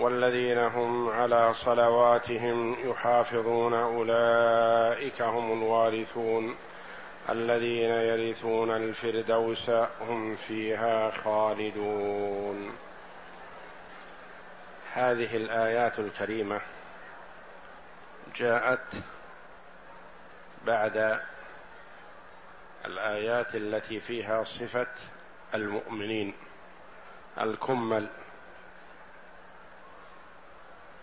والذين 0.00 0.58
هم 0.58 1.08
على 1.08 1.54
صلواتهم 1.54 2.76
يحافظون 2.90 3.74
أولئك 3.74 5.22
هم 5.22 5.62
الوارثون. 5.62 6.56
الذين 7.30 7.90
يرثون 7.90 8.70
الفردوس 8.70 9.70
هم 10.00 10.36
فيها 10.36 11.10
خالدون. 11.10 12.72
هذه 14.92 15.36
الآيات 15.36 15.98
الكريمة 15.98 16.60
جاءت 18.36 18.94
بعد 20.66 21.20
الآيات 22.86 23.54
التي 23.54 24.00
فيها 24.00 24.44
صفة 24.44 24.86
المؤمنين 25.54 26.34
الكمل. 27.40 28.08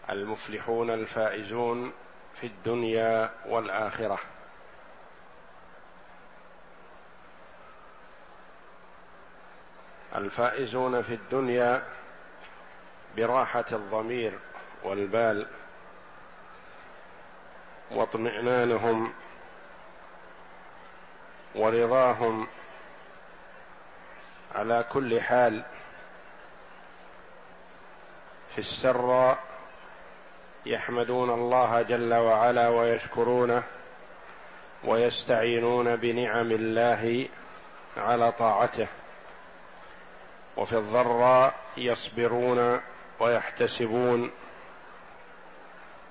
المفلحون 0.10 0.90
الفائزون 0.90 1.94
في 2.42 2.48
الدنيا 2.48 3.32
والآخرة. 3.46 4.20
الفائزون 10.16 11.02
في 11.02 11.14
الدنيا 11.14 11.84
براحة 13.18 13.66
الضمير 13.72 14.40
والبال 14.84 15.48
واطمئنانهم 17.92 19.14
ورضاهم 21.55 22.48
على 24.55 24.86
كل 24.92 25.21
حال 25.21 25.64
في 28.55 28.58
السراء 28.58 29.57
يحمدون 30.66 31.30
الله 31.30 31.82
جل 31.82 32.13
وعلا 32.13 32.68
ويشكرونه 32.68 33.63
ويستعينون 34.84 35.96
بنعم 35.96 36.52
الله 36.52 37.27
على 37.98 38.32
طاعته. 38.32 38.88
وفي 40.58 40.77
الضراء 40.77 41.54
يصبرون 41.77 42.82
ويحتسبون 43.20 44.32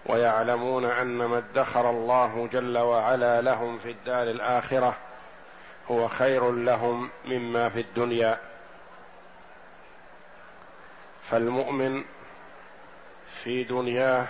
ويعلمون 0.06 0.84
أن 0.84 1.16
ما 1.25 1.38
ادخر 1.38 1.91
الله 1.91 2.48
جل 2.53 2.78
وعلا 2.78 3.41
لهم 3.41 3.78
في 3.78 3.91
الدار 3.91 4.22
الآخرة 4.22 4.97
هو 5.91 6.08
خير 6.08 6.53
لهم 6.53 7.10
مما 7.25 7.69
في 7.69 7.81
الدنيا. 7.81 8.38
فالمؤمن 11.22 12.05
في 13.44 13.64
دنياه 13.64 14.28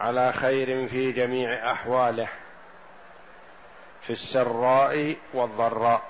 على 0.00 0.32
خير 0.32 0.88
في 0.88 1.12
جميع 1.12 1.72
أحواله 1.72 2.28
في 4.02 4.10
السراء 4.10 5.16
والضراء. 5.34 6.02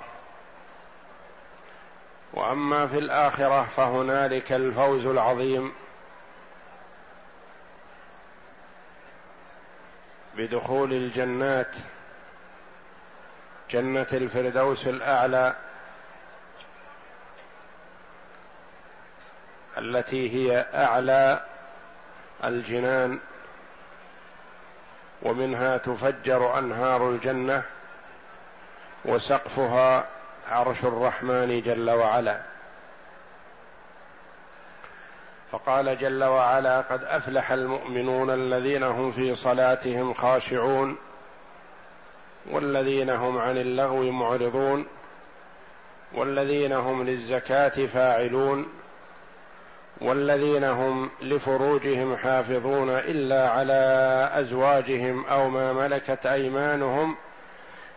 وأما 2.33 2.87
في 2.87 2.99
الآخرة 2.99 3.65
فهنالك 3.65 4.53
الفوز 4.53 5.07
العظيم 5.07 5.73
بدخول 10.37 10.93
الجنات 10.93 11.77
جنة 13.71 14.07
الفردوس 14.13 14.87
الأعلى. 14.87 15.57
التي 19.81 20.31
هي 20.35 20.67
أعلى 20.75 21.45
الجنان 22.45 23.19
ومنها 25.23 25.77
تفجر 25.77 26.59
أنهار 26.59 27.11
الجنة 27.11 27.63
وسقفها 29.05 30.05
عرش 30.49 30.85
الرحمن 30.85 31.63
جل 31.63 31.91
وعلا. 31.91 32.41
فقال 35.53 35.99
جل 35.99 36.25
وعلا 36.25 36.81
قد 36.81 37.05
أفلح 37.05 37.51
المؤمنون 37.51 38.31
الذين 38.31 38.83
هم 38.83 39.11
في 39.11 39.35
صلاتهم 39.35 40.15
خاشعون 40.15 40.97
والذين 42.51 43.11
هم 43.11 43.39
عن 43.39 43.59
اللغو 43.59 44.13
معرضون 44.13 44.87
والذين 46.13 46.73
هم 46.73 47.07
للزكاة 47.07 47.87
فاعلون. 47.87 48.80
والذين 50.01 50.65
هم 50.65 51.11
لفروجهم 51.23 52.17
حافظون 52.17 52.91
إلا 52.91 53.51
على 53.51 54.31
أزواجهم 54.35 55.27
أو 55.27 55.49
ما 55.49 55.73
ملكت 55.73 56.27
أيمانهم 56.27 57.17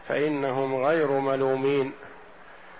فإنهم 0.07 0.75
غير 0.75 1.11
ملومين. 1.11 1.91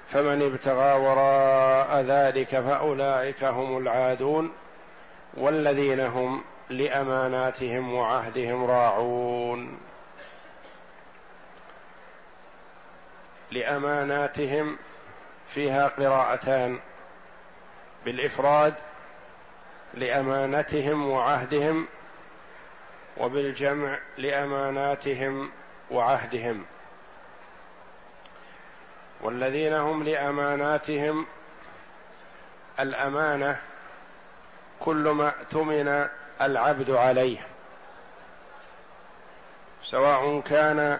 فمن 0.09 0.41
ابتغى 0.41 0.99
وراء 0.99 2.01
ذلك 2.01 2.47
فأولئك 2.47 3.43
هم 3.43 3.77
العادون 3.77 4.51
والذين 5.33 5.99
هم 5.99 6.43
لأماناتهم 6.69 7.93
وعهدهم 7.93 8.65
راعون. 8.65 9.77
لأماناتهم 13.51 14.77
فيها 15.47 15.87
قراءتان. 15.87 16.79
بالإفراد 18.05 18.73
لأمانتهم 19.93 21.09
وعهدهم 21.09 21.87
وبالجمع 23.17 23.99
لأماناتهم 24.17 25.51
وعهدهم. 25.91 26.65
والذين 29.21 29.73
هم 29.73 30.03
لأماناتهم 30.03 31.25
الأمانة 32.79 33.59
كل 34.79 35.09
ما 35.09 35.27
اؤتمن 35.39 36.07
العبد 36.41 36.91
عليه 36.91 37.37
سواء 39.83 40.39
كان 40.39 40.99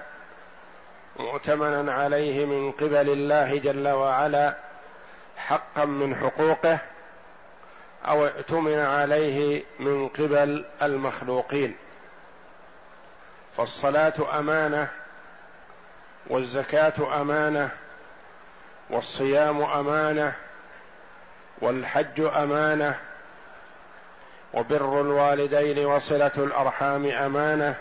مؤتمنا 1.20 1.94
عليه 1.94 2.46
من 2.46 2.72
قبل 2.72 3.10
الله 3.10 3.58
جل 3.58 3.88
وعلا 3.88 4.58
حقا 5.38 5.86
من 5.86 6.16
حقوقه 6.16 6.80
أو 8.06 8.26
اؤتمن 8.26 8.80
عليه 8.80 9.64
من 9.80 10.08
قبل 10.08 10.66
المخلوقين. 10.82 11.76
فالصلاة 13.58 14.40
أمانة 14.40 14.88
والزكاة 16.28 17.22
أمانة 17.22 17.70
والصيام 18.90 19.62
أمانة 19.62 20.34
والحج 21.62 22.22
أمانة 22.22 23.00
وبر 24.54 25.02
الوالدين 25.02 25.86
وصلة 25.86 26.32
الأرحام 26.38 27.06
أمانة 27.06 27.76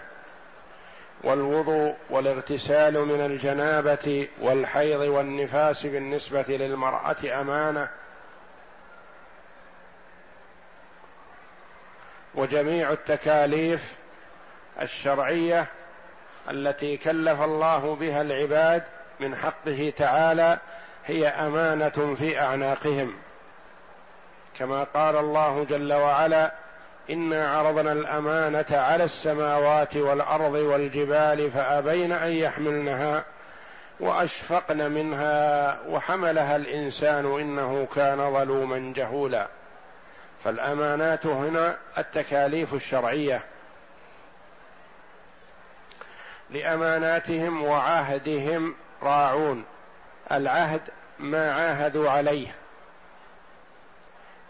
والوضوء 1.24 1.96
والاغتسال 2.10 3.06
من 3.06 3.20
الجنابة 3.20 4.28
والحيض 4.40 5.00
والنفاس 5.00 5.86
بالنسبة 5.86 6.44
للمرأة 6.48 7.40
أمانة 7.40 7.88
وجميع 12.42 12.92
التكاليف 12.92 13.94
الشرعية 14.82 15.66
التي 16.50 16.96
كلف 16.96 17.42
الله 17.42 17.96
بها 17.96 18.22
العباد 18.22 18.82
من 19.20 19.36
حقه 19.36 19.92
تعالى 19.96 20.58
هي 21.04 21.28
أمانة 21.28 22.14
في 22.18 22.40
أعناقهم. 22.40 23.14
كما 24.58 24.84
قال 24.84 25.16
الله 25.16 25.64
جل 25.64 25.92
وعلا 25.92 26.52
إنا 27.10 27.58
عرضنا 27.58 27.92
الأمانة 27.92 28.66
على 28.70 29.04
السماوات 29.04 29.96
والأرض 29.96 30.54
والجبال 30.54 31.50
فأبين 31.50 32.12
أن 32.12 32.32
يحملنها 32.32 33.24
وأشفقن 34.00 34.90
منها 34.90 35.78
وحملها 35.88 36.56
الإنسان 36.56 37.40
إنه 37.40 37.86
كان 37.94 38.32
ظلوما 38.32 38.92
جهولا. 38.96 39.48
فالأمانات 40.44 41.26
هنا 41.26 41.78
التكاليف 41.98 42.74
الشرعية 42.74 43.42
لأماناتهم 46.50 47.62
وعهدهم 47.62 48.74
راعون 49.02 49.64
العهد 50.32 50.80
ما 51.18 51.52
عاهدوا 51.52 52.10
عليه 52.10 52.54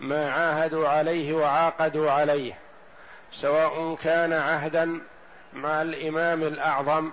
ما 0.00 0.32
عاهدوا 0.32 0.88
عليه 0.88 1.34
وعاقدوا 1.34 2.10
عليه 2.10 2.54
سواء 3.32 3.94
كان 3.94 4.32
عهدا 4.32 5.00
مع 5.52 5.82
الإمام 5.82 6.42
الأعظم 6.42 7.10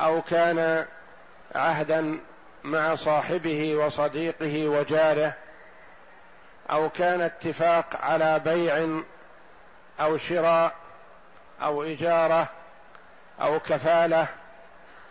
أو 0.00 0.22
كان 0.22 0.86
عهدا 1.54 2.18
مع 2.64 2.94
صاحبه 2.94 3.76
وصديقه 3.76 4.68
وجاره 4.68 5.34
أو 6.70 6.90
كان 6.90 7.20
اتفاق 7.20 7.86
على 7.96 8.38
بيع 8.38 9.00
أو 10.00 10.16
شراء 10.16 10.74
أو 11.62 11.82
إجارة 11.82 12.48
أو 13.40 13.60
كفالة 13.60 14.26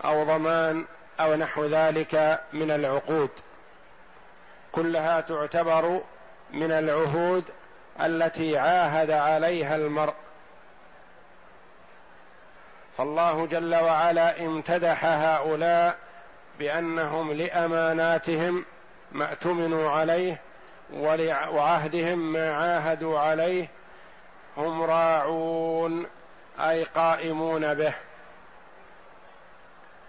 أو 0.05 0.23
ضمان 0.23 0.85
أو 1.19 1.35
نحو 1.35 1.65
ذلك 1.65 2.41
من 2.53 2.71
العقود. 2.71 3.29
كلها 4.71 5.21
تعتبر 5.21 6.01
من 6.51 6.71
العهود 6.71 7.43
التي 8.01 8.57
عاهد 8.57 9.11
عليها 9.11 9.75
المرء. 9.75 10.13
فالله 12.97 13.45
جل 13.45 13.75
وعلا 13.75 14.45
امتدح 14.45 15.05
هؤلاء 15.05 15.97
بأنهم 16.59 17.31
لأماناتهم 17.31 18.65
ما 19.11 19.29
اؤتمنوا 19.29 19.91
عليه 19.91 20.41
وعهدهم 20.93 22.33
ما 22.33 22.53
عاهدوا 22.53 23.19
عليه 23.19 23.67
هم 24.57 24.83
راعون 24.83 26.05
أي 26.59 26.83
قائمون 26.83 27.73
به 27.73 27.93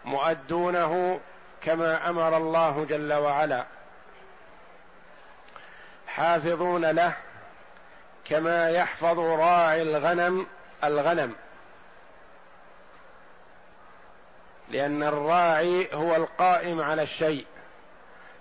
مؤدونه 0.04 1.20
كما 1.62 2.08
أمر 2.08 2.36
الله 2.36 2.84
جل 2.84 3.12
وعلا 3.12 3.64
حافظون 6.06 6.84
له 6.90 7.12
كما 8.24 8.70
يحفظ 8.70 9.18
راعي 9.18 9.82
الغنم 9.82 10.46
الغنم 10.84 11.34
لأن 14.68 15.02
الراعي 15.02 15.88
هو 15.92 16.16
القائم 16.16 16.80
على 16.80 17.02
الشيء. 17.02 17.46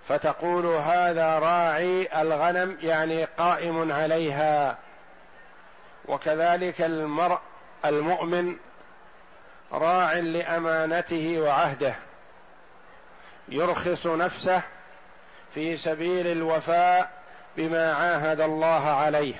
فتقول 0.07 0.65
هذا 0.65 1.39
راعي 1.39 2.21
الغنم 2.21 2.77
يعني 2.81 3.23
قائم 3.23 3.91
عليها. 3.91 4.77
وكذلك 6.05 6.81
المرء 6.81 7.39
المؤمن 7.85 8.55
راع 9.71 10.13
لأمانته 10.13 11.39
وعهده. 11.39 11.95
يرخص 13.49 14.07
نفسه 14.07 14.61
في 15.53 15.77
سبيل 15.77 16.27
الوفاء 16.27 17.11
بما 17.57 17.93
عاهد 17.93 18.41
الله 18.41 18.89
عليه 18.89 19.35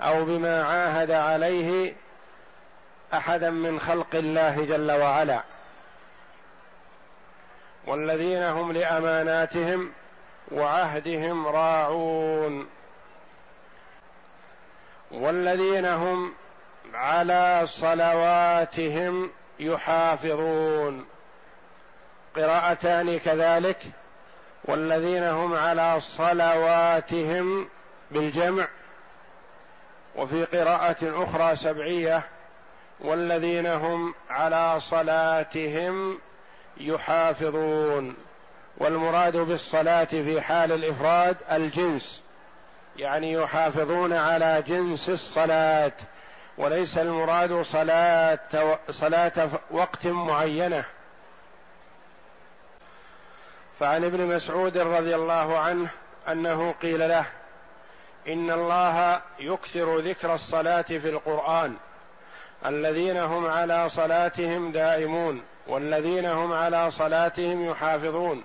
أو 0.00 0.24
بما 0.24 0.64
عاهد 0.64 1.10
عليه 1.10 1.94
أحدا 3.14 3.50
من 3.50 3.80
خلق 3.80 4.14
الله 4.14 4.64
جل 4.64 4.92
وعلا. 4.92 5.42
والذين 7.86 8.42
هم 8.42 8.72
لأماناتهم 8.72 9.92
وعهدهم 10.52 11.46
راعون. 11.46 12.66
والذين 15.10 15.86
هم 15.86 16.32
على 16.94 17.62
صلواتهم 17.66 19.30
يحافظون. 19.60 21.06
قراءتان 22.36 23.18
كذلك. 23.18 23.78
والذين 24.64 25.24
هم 25.24 25.54
على 25.54 26.00
صلواتهم 26.00 27.68
بالجمع. 28.10 28.68
وفي 30.16 30.44
قراءة 30.44 31.24
أخرى 31.24 31.56
سبعية. 31.56 32.22
والذين 33.00 33.66
هم 33.66 34.14
على 34.30 34.80
صلاتهم 34.80 36.18
يحافظون 36.76 38.14
والمراد 38.76 39.36
بالصلاة 39.36 40.04
في 40.04 40.40
حال 40.40 40.72
الإفراد 40.72 41.36
الجنس. 41.52 42.22
يعني 42.96 43.32
يحافظون 43.32 44.12
على 44.12 44.62
جنس 44.66 45.08
الصلاة 45.08 45.92
وليس 46.58 46.98
المراد 46.98 47.62
صلاة 47.62 48.38
صلاة 48.90 49.48
وقت 49.70 50.06
معينة. 50.06 50.84
فعن 53.80 54.04
ابن 54.04 54.26
مسعود 54.26 54.78
رضي 54.78 55.14
الله 55.14 55.58
عنه 55.58 55.90
أنه 56.28 56.74
قيل 56.82 57.08
له 57.08 57.26
إن 58.28 58.50
الله 58.50 59.20
يكثر 59.38 59.98
ذكر 59.98 60.34
الصلاة 60.34 60.82
في 60.82 61.08
القرآن. 61.10 61.76
الذين 62.66 63.16
هم 63.16 63.46
على 63.46 63.88
صلاتهم 63.90 64.72
دائمون 64.72 65.42
والذين 65.66 66.26
هم 66.26 66.52
على 66.52 66.90
صلاتهم 66.90 67.70
يحافظون. 67.70 68.44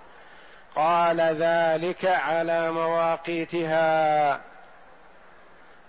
قال 0.75 1.22
ذلك 1.22 2.06
على 2.06 2.72
مواقيتها. 2.72 4.40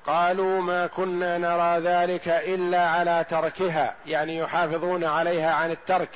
قالوا 0.07 0.61
ما 0.61 0.87
كنا 0.87 1.39
نرى 1.39 1.81
ذلك 1.81 2.29
إلا 2.29 2.91
على 2.91 3.25
تركها 3.29 3.95
يعني 4.07 4.37
يحافظون 4.37 5.05
عليها 5.05 5.55
عن 5.55 5.71
الترك. 5.71 6.11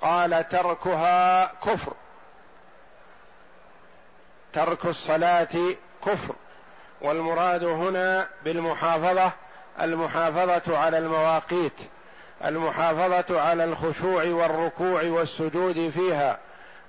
قال 0.00 0.48
تركها 0.48 1.46
كفر. 1.46 1.92
ترك 4.52 4.86
الصلاة 4.86 5.74
كفر. 6.06 6.34
والمراد 7.00 7.64
هنا 7.64 8.28
بالمحافظة 8.44 9.32
المحافظة 9.80 10.78
على 10.78 10.98
المواقيت 10.98 11.80
المحافظة 12.44 13.40
على 13.40 13.64
الخشوع 13.64 14.24
والركوع 14.24 15.02
والسجود 15.02 15.90
فيها 15.90 16.38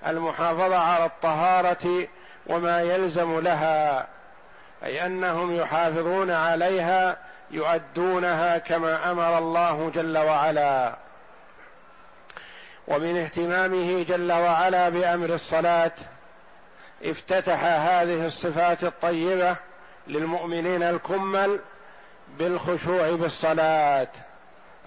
المحافظة 0.07 0.77
على 0.77 1.05
الطهارة 1.05 2.07
وما 2.47 2.81
يلزم 2.81 3.39
لها 3.39 4.07
أي 4.83 5.05
أنهم 5.05 5.55
يحافظون 5.55 6.31
عليها 6.31 7.17
يؤدونها 7.51 8.57
كما 8.57 9.11
أمر 9.11 9.37
الله 9.37 9.91
جل 9.95 10.17
وعلا. 10.17 10.95
ومن 12.87 13.17
اهتمامه 13.17 14.03
جل 14.03 14.31
وعلا 14.31 14.89
بأمر 14.89 15.33
الصلاة 15.33 15.91
افتتح 17.03 17.63
هذه 17.63 18.25
الصفات 18.25 18.83
الطيبة 18.83 19.55
للمؤمنين 20.07 20.83
الكمل 20.83 21.59
بالخشوع 22.39 23.15
بالصلاة. 23.15 24.07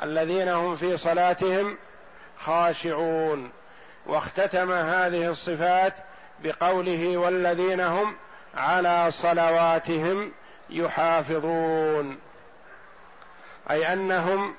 الذين 0.03 0.49
هم 0.49 0.77
في 0.77 0.97
صلاتهم 0.97 1.77
خاشعون. 2.39 3.51
واختتم 4.07 4.73
هذه 4.73 5.29
الصفات 5.31 5.95
بقوله 6.45 7.17
والذين 7.17 7.81
هم 7.81 8.17
على 8.55 9.11
صلواتهم 9.11 10.33
يحافظون. 10.71 12.19
أي 13.71 13.93
أنهم 13.93 14.55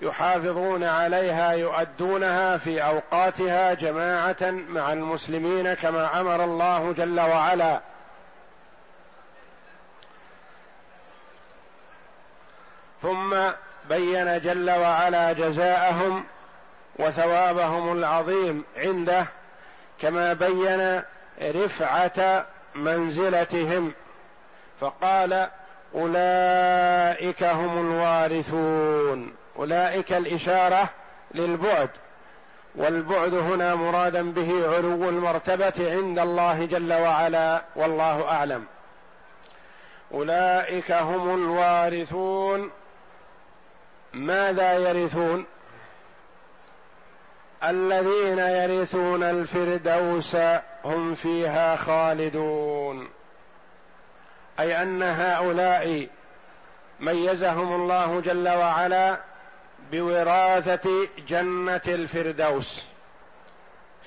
يحافظون 0.00 0.84
عليها 0.84 1.52
يؤدونها 1.52 2.56
في 2.56 2.82
أوقاتها 2.84 3.74
جماعة 3.74 4.50
مع 4.68 4.92
المسلمين 4.92 5.74
كما 5.74 6.20
أمر 6.20 6.44
الله 6.44 6.92
جل 6.92 7.20
وعلا. 7.20 7.80
ثم 13.02 13.36
بين 13.88 14.40
جل 14.40 14.70
وعلا 14.70 15.32
جزاءهم 15.32 16.24
وثوابهم 16.98 17.92
العظيم 17.92 18.64
عنده 18.76 19.26
كما 20.00 20.32
بين 20.32 21.02
رفعة 21.42 22.46
منزلتهم 22.74 23.92
فقال 24.80 25.48
أولئك 25.94 27.44
هم 27.44 27.78
الوارثون. 27.78 29.34
أولئك 29.58 30.12
الإشارة 30.12 30.88
للبعد 31.34 31.90
والبعد 32.74 33.34
هنا 33.34 33.74
مرادا 33.74 34.32
به 34.32 34.76
علو 34.76 35.08
المرتبة 35.08 35.92
عند 35.92 36.18
الله 36.18 36.64
جل 36.64 36.92
وعلا 36.92 37.62
والله 37.76 38.28
أعلم. 38.28 38.64
أولئك 40.14 40.92
هم 40.92 41.34
الوارثون. 41.34 42.70
ماذا 44.14 44.72
يرثون؟ 44.72 45.44
الذين 47.64 48.38
يرثون 48.38 49.22
الفردوس 49.22 50.36
هم 50.84 51.14
فيها 51.14 51.76
خالدون. 51.76 53.08
أي 54.60 54.82
أن 54.82 55.02
هؤلاء 55.02 56.08
ميزهم 57.00 57.72
الله 57.72 58.20
جل 58.20 58.48
وعلا 58.48 59.18
بوراثة 59.92 61.08
جنة 61.28 61.80
الفردوس. 61.88 62.86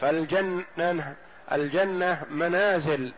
فالجنة 0.01 1.15
الجنة 1.51 2.23
منازل 2.31 3.13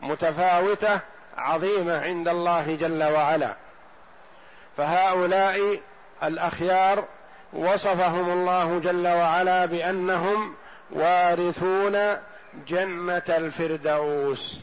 متفاوتة 0.00 1.00
عظيمة 1.36 2.02
عند 2.02 2.28
الله 2.28 2.76
جل 2.76 3.02
وعلا. 3.02 3.54
فهؤلاء 4.76 5.80
الأخيار 6.22 7.04
وصفهم 7.52 8.30
الله 8.30 8.78
جل 8.78 9.08
وعلا 9.08 9.66
بأنهم 9.66 10.54
وارثون 10.90 12.16
جنة 12.68 13.22
الفردوس. 13.28 14.60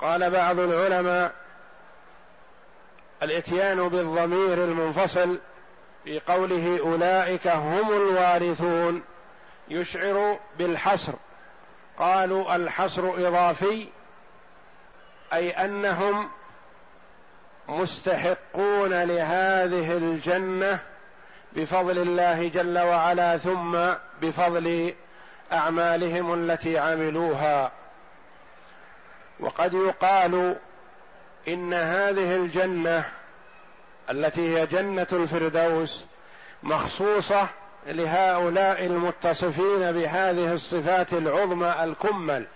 قال 0.00 0.30
بعض 0.30 0.58
العلماء 0.58 1.32
الإتيان 3.22 3.88
بالضمير 3.88 4.64
المنفصل 4.64 5.38
في 6.04 6.20
قوله 6.20 6.80
أولئك 6.80 7.46
هم 7.46 7.92
الوارثون 7.92 9.02
يشعر 9.68 10.38
بالحصر 10.58 11.12
قالوا 11.98 12.56
الحصر 12.56 13.02
إضافي 13.02 13.88
أي 15.32 15.50
أنهم 15.50 16.30
مستحقون 17.68 19.02
لهذه 19.02 19.92
الجنة 19.96 20.78
بفضل 21.52 21.98
الله 21.98 22.48
جل 22.48 22.78
وعلا 22.78 23.36
ثم 23.36 23.78
بفضل 24.22 24.94
أعمالهم 25.52 26.34
التي 26.34 26.78
عملوها. 26.78 27.72
وقد 29.40 29.74
يقال 29.74 30.56
إن 31.48 31.74
هذه 31.74 32.36
الجنة 32.36 33.04
التي 34.10 34.58
هي 34.58 34.66
جنة 34.66 35.06
الفردوس 35.12 36.04
مخصوصة 36.62 37.48
لهؤلاء 37.86 38.86
المتصفين 38.86 39.92
بهذه 39.92 40.52
الصفات 40.52 41.12
العظمى 41.12 41.74
الكمل. 41.84 42.46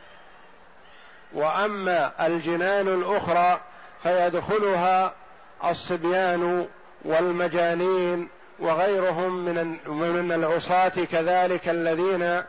وأما 1.32 2.26
الجنان 2.26 2.88
الأخرى 2.88 3.60
فيدخلها 4.02 5.12
الصبيان 5.64 6.66
والمجانين 7.04 8.28
وغيرهم 8.58 9.44
من 9.44 9.76
من 9.88 10.32
العصاة 10.32 10.88
كذلك 10.88 11.68
الذين 11.68 12.42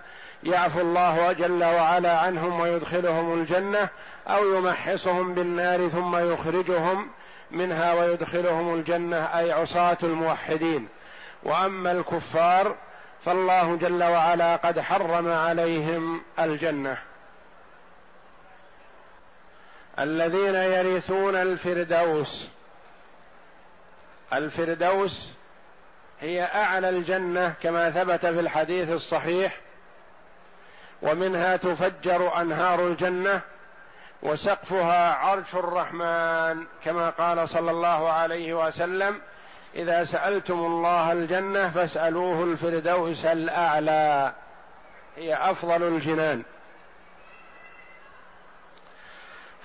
يعفو 0.43 0.81
الله 0.81 1.31
جل 1.31 1.63
وعلا 1.63 2.19
عنهم 2.19 2.59
ويدخلهم 2.59 3.41
الجنة 3.41 3.89
أو 4.27 4.55
يمحصهم 4.55 5.33
بالنار 5.33 5.87
ثم 5.87 6.31
يخرجهم 6.31 7.07
منها 7.51 7.93
ويدخلهم 7.93 8.73
الجنة 8.73 9.17
أي 9.17 9.51
عصاة 9.51 9.97
الموحدين. 10.03 10.87
وأما 11.43 11.91
الكفار 11.91 12.75
فالله 13.25 13.75
جل 13.75 14.03
وعلا 14.03 14.55
قد 14.55 14.79
حرم 14.79 15.31
عليهم 15.31 16.21
الجنة. 16.39 16.97
الذين 19.99 20.55
يرثون 20.55 21.35
الفردوس. 21.35 22.47
الفردوس 24.33 25.29
هي 26.21 26.43
أعلى 26.43 26.89
الجنة 26.89 27.53
كما 27.63 27.91
ثبت 27.91 28.25
في 28.25 28.39
الحديث 28.39 28.91
الصحيح 28.91 29.57
ومنها 31.01 31.55
تفجر 31.57 32.41
أنهار 32.41 32.87
الجنة 32.87 33.41
وسقفها 34.21 35.13
عرش 35.13 35.55
الرحمن 35.55 36.65
كما 36.83 37.09
قال 37.09 37.49
صلى 37.49 37.71
الله 37.71 38.09
عليه 38.09 38.67
وسلم 38.67 39.21
إذا 39.75 40.03
سألتم 40.03 40.59
الله 40.59 41.11
الجنة 41.11 41.69
فاسألوه 41.69 42.43
الفردوس 42.43 43.25
الأعلى. 43.25 44.33
هي 45.17 45.35
أفضل 45.35 45.83
الجنان. 45.83 46.43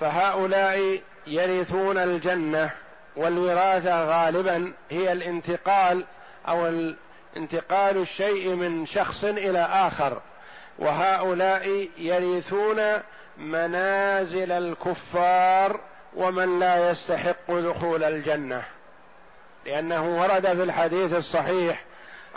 فهؤلاء 0.03 1.01
يرثون 1.27 1.97
الجنة 1.97 2.71
والوراثة 3.15 4.03
غالبا 4.05 4.73
هي 4.91 5.11
الانتقال 5.11 6.05
أو 6.47 6.91
انتقال 7.37 7.97
الشيء 7.97 8.49
من 8.49 8.85
شخص 8.85 9.23
إلى 9.23 9.59
آخر. 9.59 10.21
وهؤلاء 10.79 11.89
يرثون 11.97 12.81
منازل 13.37 14.51
الكفار 14.51 15.79
ومن 16.15 16.59
لا 16.59 16.91
يستحق 16.91 17.51
دخول 17.51 18.03
الجنة. 18.03 18.63
لأنه 19.65 20.21
ورد 20.21 20.47
في 20.47 20.63
الحديث 20.63 21.13
الصحيح 21.13 21.83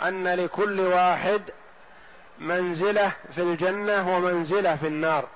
أن 0.03 0.27
لكل 0.27 0.79
واحد 0.79 1.41
منزلة 2.39 3.11
في 3.35 3.41
الجنة 3.41 4.15
ومنزلة 4.15 4.75
في 4.75 4.87
النار. 4.87 5.27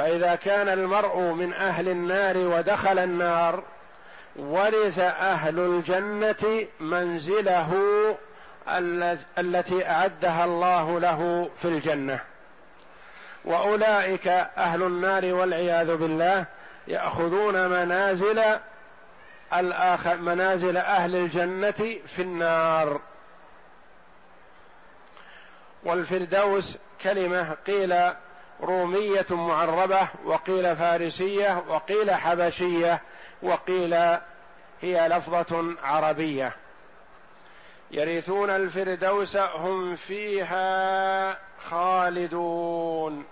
فإذا 0.00 0.34
كان 0.34 0.68
المرء 0.68 1.18
من 1.18 1.52
أهل 1.52 1.88
النار 1.88 2.36
ودخل 2.36 2.98
النار 2.98 3.62
ورث 4.36 4.98
أهل 4.98 5.58
الجنة 5.58 6.66
منزله 6.80 7.72
التي 9.38 9.90
أعدها 9.90 10.44
الله 10.44 11.00
له 11.00 11.50
في 11.62 11.64
الجنة. 11.64 12.20
وأولئك 13.44 14.28
أهل 14.56 14.82
النار 14.82 15.34
والعياذ 15.34 15.96
بالله 15.96 16.44
يأخذون 16.88 17.68
منازل 17.68 18.42
الآخر 19.54 20.16
منازل 20.16 20.76
أهل 20.76 21.16
الجنة 21.16 21.96
في 22.06 22.22
النار. 22.22 23.00
والفردوس 25.84 26.76
كلمة 27.02 27.56
قيل 27.66 28.12
رومية 28.62 29.26
معربة 29.30 30.08
وقيل 30.24 30.76
فارسية 30.76 31.64
وقيل 31.68 32.10
حبشية 32.10 33.00
وقيل 33.42 33.94
هي 34.82 35.08
لفظة 35.08 35.74
عربية. 35.82 36.52
يرثون 37.90 38.50
الفردوس 38.50 39.36
هم 39.36 39.96
فيها 39.96 41.38
خالدون. 41.70 43.24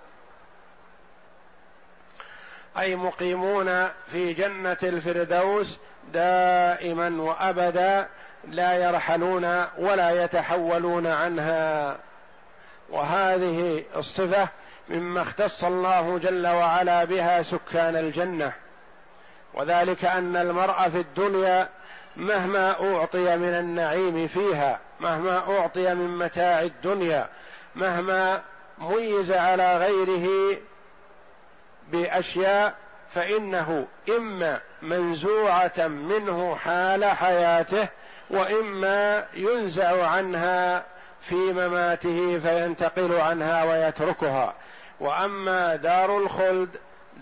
أي 2.78 2.97
مقيمون 2.97 3.88
في 4.12 4.35
جنة 4.35 4.78
الفردوس 4.82 5.78
دائما 6.12 7.23
وأبدا 7.23 8.08
لا 8.44 8.75
يرحلون 8.75 9.64
ولا 9.78 10.25
يتحولون 10.25 11.06
عنها. 11.06 11.97
وهذه 12.90 13.85
الصفة 13.97 14.49
مما 14.88 15.23
اختص 15.23 15.64
الله 15.64 16.18
جل 16.18 16.47
وعلا 16.47 17.04
بها 17.04 17.42
سكان 17.42 17.97
الجنة. 17.97 18.52
وذلك 19.54 20.04
أن 20.04 20.37
المرء 20.37 20.88
في 20.88 21.00
الدنيا 21.00 21.68
مهما 22.16 22.71
أعطي 22.71 23.37
من 23.37 23.49
النعيم 23.49 24.26
فيها 24.26 24.78
مهما 25.00 25.59
أعطي 25.59 25.95
من 25.95 26.18
متاع 26.18 26.62
الدنيا 26.62 27.28
مهما 27.75 28.42
ميز 28.78 29.33
على 29.33 29.76
غيره 29.76 30.57
بأشياء 31.92 32.75
فإنه 33.14 33.87
إما 34.16 34.61
منزوعة 34.83 35.87
منه 35.87 36.57
حال 36.57 37.04
حياته 37.04 37.88
وإما 38.30 39.25
ينزع 39.35 40.07
عنها 40.07 40.85
في 41.23 41.35
مماته 41.35 42.38
فينتقل 42.38 43.14
عنها 43.14 43.64
ويتركها. 43.64 44.54
وأما 45.00 45.76
دار 45.76 46.19
الخلد 46.19 46.69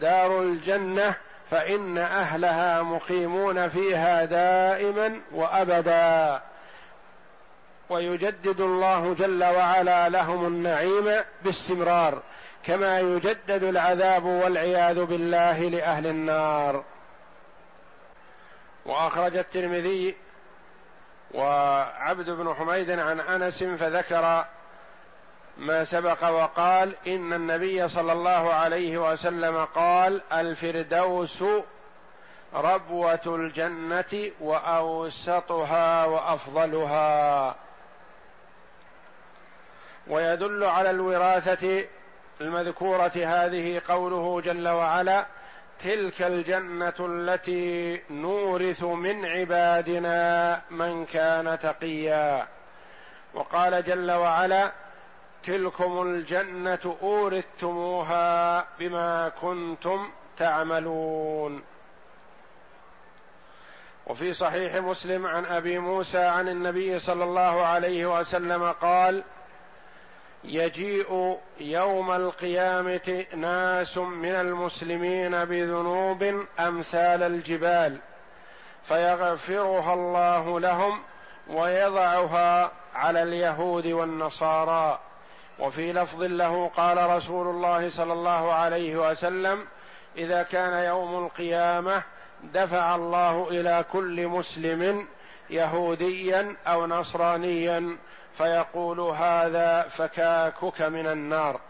دار 0.00 0.40
الجنة 0.40 1.14
فإن 1.50 1.98
أهلها 1.98 2.82
مقيمون 2.82 3.68
فيها 3.68 4.24
دائما 4.24 5.20
وابدا. 5.32 6.40
ويجدد 7.88 8.60
الله 8.60 9.14
جل 9.18 9.44
وعلا 9.44 10.08
لهم 10.08 10.46
النعيم 10.46 11.22
باستمرار 11.42 12.22
كما 12.64 13.00
يجدد 13.00 13.62
العذاب 13.62 14.24
والعياذ 14.24 15.04
بالله 15.04 15.68
لأهل 15.68 16.06
النار. 16.06 16.84
وأخرج 18.86 19.36
الترمذي 19.36 20.16
وعبد 21.34 22.30
بن 22.30 22.54
حميد 22.54 22.90
عن 22.90 23.20
أنس 23.20 23.64
فذكر 23.64 24.44
ما 25.58 25.84
سبق 25.84 26.28
وقال 26.28 26.94
إن 27.06 27.32
النبي 27.32 27.88
صلى 27.88 28.12
الله 28.12 28.54
عليه 28.54 29.12
وسلم 29.12 29.64
قال 29.64 30.20
الفردوس 30.32 31.44
ربوة 32.54 33.20
الجنة 33.26 34.30
وأوسطها 34.40 36.04
وأفضلها. 36.04 37.54
ويدل 40.06 40.64
على 40.64 40.90
الوراثة 40.90 41.84
المذكورة 42.40 43.12
هذه 43.16 43.82
قوله 43.88 44.40
جل 44.40 44.68
وعلا 44.68 45.26
تلك 45.80 46.22
الجنة 46.22 46.94
التي 47.00 48.00
نورث 48.10 48.82
من 48.82 49.26
عبادنا 49.26 50.60
من 50.70 51.06
كان 51.06 51.58
تقيا. 51.58 52.46
وقال 53.34 53.84
جل 53.84 54.10
وعلا 54.10 54.72
تلكم 55.46 56.02
الجنة 56.02 56.96
أورثتموها 57.02 58.66
بما 58.78 59.28
كنتم 59.28 60.10
تعملون. 60.38 61.62
وفي 64.06 64.32
صحيح 64.32 64.74
مسلم 64.76 65.26
عن 65.26 65.46
أبي 65.46 65.78
موسى 65.78 66.18
عن 66.18 66.48
النبي 66.48 66.98
صلى 66.98 67.24
الله 67.24 67.66
عليه 67.66 68.20
وسلم 68.20 68.72
قال 68.72 69.24
يجيء 70.44 71.38
يوم 71.60 72.10
القيامة 72.10 73.24
ناس 73.34 73.98
من 73.98 74.34
المسلمين 74.34 75.44
بذنوب 75.44 76.44
أمثال 76.60 77.22
الجبال 77.22 77.98
فيغفرها 78.84 79.94
الله 79.94 80.60
لهم 80.60 81.02
ويضعها 81.48 82.72
على 82.94 83.22
اليهود 83.22 83.86
والنصارى. 83.86 85.00
وفي 85.58 85.92
لفظ 85.92 86.22
له 86.22 86.70
قال 86.76 87.10
رسول 87.10 87.46
الله 87.46 87.90
صلى 87.90 88.12
الله 88.12 88.52
عليه 88.52 89.10
وسلم 89.10 89.64
إذا 90.16 90.42
كان 90.42 90.84
يوم 90.84 91.24
القيامة 91.24 92.02
دفع 92.42 92.94
الله 92.94 93.48
إلى 93.50 93.84
كل 93.92 94.26
مسلم 94.28 95.06
يهوديا 95.50 96.56
أو 96.66 96.86
نصرانيا 96.86 97.96
فيقول 98.38 99.00
هذا 99.00 99.82
فكاكك 99.82 100.82
من 100.82 101.06
النار. 101.06 101.60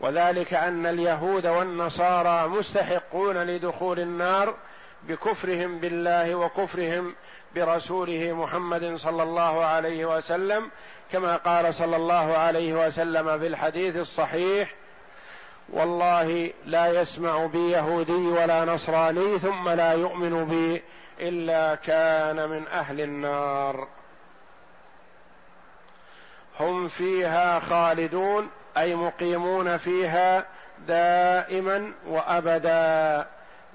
وذلك 0.00 0.54
أن 0.54 0.86
اليهود 0.86 1.46
والنصارى 1.46 2.48
مستحقون 2.48 3.36
لدخول 3.36 4.00
النار 4.00 4.54
بكفرهم 5.02 5.78
بالله 5.78 6.34
وكفرهم 6.34 7.14
برسوله 7.54 8.32
محمد 8.32 8.96
صلى 8.96 9.22
الله 9.22 9.64
عليه 9.64 10.16
وسلم 10.16 10.70
كما 11.12 11.36
قال 11.36 11.74
صلى 11.74 11.96
الله 11.96 12.36
عليه 12.36 12.86
وسلم 12.86 13.38
في 13.38 13.46
الحديث 13.46 13.96
الصحيح 13.96 14.74
والله 15.68 16.50
لا 16.66 17.00
يسمع 17.00 17.46
بي 17.46 17.70
يهودي 17.70 18.12
ولا 18.28 18.64
نصراني 18.64 19.38
ثم 19.38 19.68
لا 19.68 19.92
يؤمن 19.92 20.44
بي 20.44 20.82
إلا 21.20 21.74
كان 21.74 22.48
من 22.48 22.68
أهل 22.68 23.00
النار. 23.00 23.88
هم 26.60 26.88
فيها 26.88 27.60
خالدون 27.60 28.48
أي 28.76 28.94
مقيمون 28.94 29.76
فيها 29.76 30.46
دائما 30.86 31.92
وابدا. 32.06 33.26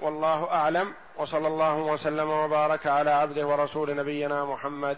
والله 0.02 0.52
أعلم 0.52 0.94
وصلى 1.18 1.48
الله 1.48 1.76
وسلم 1.78 2.30
وبارك 2.30 2.88
على 2.88 3.12
عبده 3.12 3.48
ورسول 3.48 3.96
نبينا 3.96 4.46
محمد 4.46 4.98